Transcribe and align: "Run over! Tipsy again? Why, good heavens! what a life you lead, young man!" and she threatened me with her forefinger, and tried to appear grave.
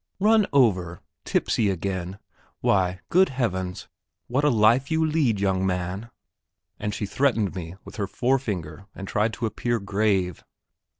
"Run 0.19 0.47
over! 0.51 0.99
Tipsy 1.25 1.69
again? 1.69 2.17
Why, 2.61 3.01
good 3.09 3.29
heavens! 3.29 3.87
what 4.25 4.43
a 4.43 4.49
life 4.49 4.89
you 4.89 5.05
lead, 5.05 5.39
young 5.39 5.63
man!" 5.63 6.09
and 6.79 6.91
she 6.91 7.05
threatened 7.05 7.53
me 7.53 7.75
with 7.85 7.97
her 7.97 8.07
forefinger, 8.07 8.87
and 8.95 9.07
tried 9.07 9.31
to 9.33 9.45
appear 9.45 9.79
grave. 9.79 10.43